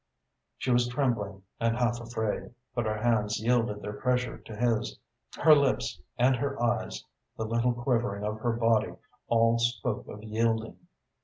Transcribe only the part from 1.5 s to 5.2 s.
and half afraid, but her hands yielded their pressure to his.